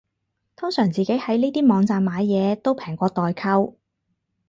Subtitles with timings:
[0.55, 3.77] 通常自己喺呢啲網站買嘢都平過代購